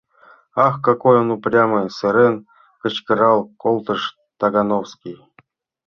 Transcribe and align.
—Ах, 0.67 0.75
какой 0.87 1.15
он 1.21 1.29
упрямый!— 1.35 1.87
сырен, 1.97 2.35
кычкырал 2.81 3.39
колтыш 3.61 4.01
Тагановский. 4.39 5.17